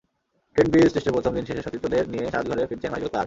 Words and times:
Trent 0.55 0.69
Bridge 0.71 0.89
টেস্টের 0.93 1.15
প্রথম 1.15 1.31
দিন 1.35 1.45
শেষে 1.47 1.65
সতীর্থদের 1.65 2.05
নিয়ে 2.13 2.25
সাজঘরে 2.33 2.69
ফিরছেন 2.69 2.91
মাইকেল 2.91 3.09
ক্লার্ক। 3.09 3.19